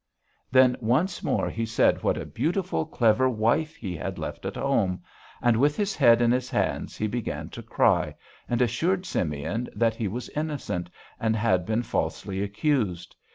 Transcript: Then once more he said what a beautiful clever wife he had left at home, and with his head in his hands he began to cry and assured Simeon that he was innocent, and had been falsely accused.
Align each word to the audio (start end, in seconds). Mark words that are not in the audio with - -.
Then 0.51 0.75
once 0.79 1.21
more 1.21 1.47
he 1.47 1.63
said 1.63 2.01
what 2.01 2.17
a 2.17 2.25
beautiful 2.25 2.87
clever 2.87 3.29
wife 3.29 3.75
he 3.75 3.95
had 3.95 4.17
left 4.17 4.47
at 4.47 4.55
home, 4.55 5.03
and 5.43 5.55
with 5.57 5.77
his 5.77 5.95
head 5.95 6.23
in 6.23 6.31
his 6.31 6.49
hands 6.49 6.97
he 6.97 7.05
began 7.05 7.49
to 7.49 7.61
cry 7.61 8.15
and 8.49 8.63
assured 8.63 9.05
Simeon 9.05 9.69
that 9.75 9.93
he 9.93 10.07
was 10.07 10.29
innocent, 10.29 10.89
and 11.19 11.35
had 11.35 11.67
been 11.67 11.83
falsely 11.83 12.41
accused. 12.41 13.15